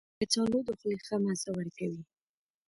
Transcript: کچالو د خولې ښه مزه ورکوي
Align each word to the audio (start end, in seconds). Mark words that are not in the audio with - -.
کچالو 0.19 0.59
د 0.67 0.69
خولې 0.77 0.97
ښه 1.05 1.15
مزه 1.23 1.49
ورکوي 1.57 2.01